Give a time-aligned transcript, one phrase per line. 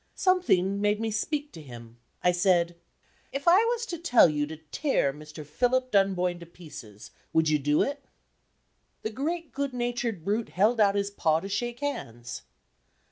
[0.15, 1.99] Something made me speak to him.
[2.23, 2.75] I said:
[3.31, 5.45] "If I was to tell you to tear Mr.
[5.45, 8.03] Philip Dunboyne to pieces, would you do it?"
[9.03, 12.41] The great good natured brute held out his paw to shake hands.